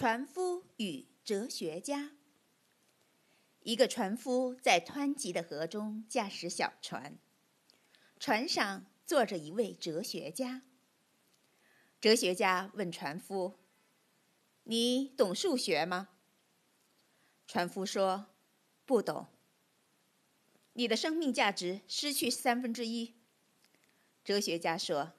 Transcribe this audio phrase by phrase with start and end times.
[0.00, 2.12] 船夫与哲学家。
[3.60, 7.18] 一个船夫在湍急的河中驾驶小船，
[8.18, 10.62] 船上坐着一位哲学家。
[12.00, 13.58] 哲学家问船夫
[14.64, 16.08] ：“你懂数学吗？”
[17.46, 18.28] 船夫说
[18.86, 19.26] ：“不懂。”
[20.72, 23.16] 你的生命价值失去三分之一。
[24.24, 25.12] 哲学家说：“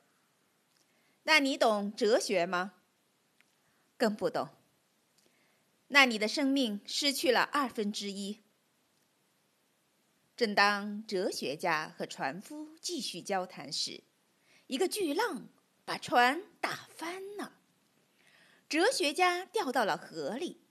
[1.21, 2.73] 那你懂哲学吗？”
[3.95, 4.49] 更不懂。
[5.93, 8.41] 那你的生命失去了二分之一。
[10.37, 14.01] 正当哲学家和船夫继续交谈时，
[14.67, 15.49] 一个巨浪
[15.83, 17.59] 把船打翻了，
[18.69, 20.61] 哲学家掉到了河里。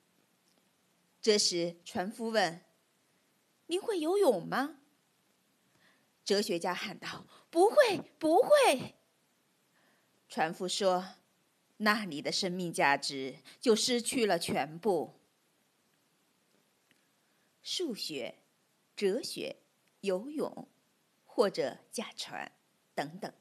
[1.21, 2.65] 这时，船夫问
[3.69, 4.79] ：“您会游泳吗？”
[6.25, 8.97] 哲学家喊道：“不会，不会。”
[10.31, 11.20] 船夫说。
[11.83, 15.15] 那你的生命价值就失去了全部。
[17.63, 18.37] 数学、
[18.95, 19.57] 哲学、
[20.01, 20.69] 游泳，
[21.25, 22.53] 或者驾船
[22.95, 23.33] 等等，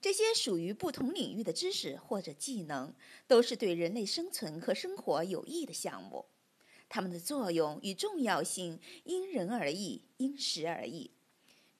[0.00, 2.94] 这些属于不同领域的知识或者技能，
[3.26, 6.24] 都是对人类生存和生活有益的项目。
[6.88, 11.10] 它们的作用与重要性因人而异，因时而异，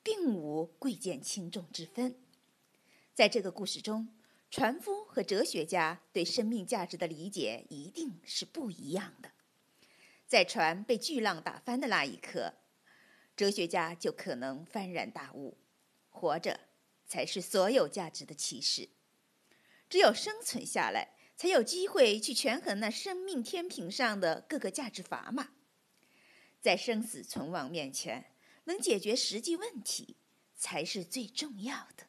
[0.02, 2.14] 并无贵贱轻重之分。
[3.14, 4.17] 在这个故事中。
[4.50, 9.30] 船夫和哲学家对生命价值的理解一定是不一样的。
[10.26, 12.54] 在船被巨浪打翻的那一刻，
[13.36, 15.58] 哲学家就可能幡然大悟：
[16.08, 16.60] 活着
[17.06, 18.88] 才是所有价值的启示。
[19.88, 25.50] 只有生存下来，才有机会去权衡那生命天平上的各个价值砝码。
[26.60, 28.32] 在生死存亡面前，
[28.64, 30.16] 能解决实际问题
[30.56, 32.07] 才是最重要的。